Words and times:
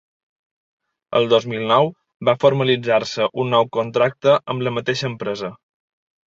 El 1.19 1.27
dos 1.33 1.43
mil 1.51 1.65
nou 1.71 1.91
va 2.29 2.35
formalitzar-se 2.45 3.27
un 3.45 3.53
nou 3.57 3.69
contracte 3.79 4.35
amb 4.55 4.67
la 4.69 4.75
mateixa 4.79 5.07
empresa. 5.13 5.55